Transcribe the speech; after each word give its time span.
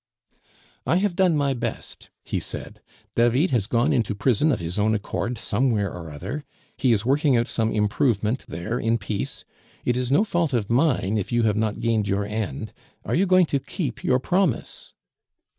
"I 0.87 0.95
have 0.95 1.15
done 1.15 1.37
my 1.37 1.53
best," 1.53 2.09
he 2.23 2.39
said; 2.39 2.81
"David 3.13 3.51
has 3.51 3.67
gone 3.67 3.93
into 3.93 4.15
prison 4.15 4.51
of 4.51 4.59
his 4.59 4.79
own 4.79 4.95
accord 4.95 5.37
somewhere 5.37 5.93
or 5.93 6.09
other; 6.09 6.43
he 6.75 6.91
is 6.91 7.05
working 7.05 7.37
out 7.37 7.47
some 7.47 7.71
improvement 7.71 8.45
there 8.47 8.79
in 8.79 8.97
peace. 8.97 9.45
It 9.85 9.95
is 9.95 10.11
no 10.11 10.23
fault 10.23 10.53
of 10.53 10.71
mine 10.71 11.19
if 11.19 11.31
you 11.31 11.43
have 11.43 11.55
not 11.55 11.81
gained 11.81 12.07
your 12.07 12.25
end; 12.25 12.73
are 13.05 13.13
you 13.13 13.27
going 13.27 13.45
to 13.45 13.59
keep 13.59 14.03
your 14.03 14.17
promise?" 14.17 14.95